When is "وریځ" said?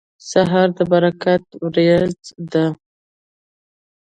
1.65-2.17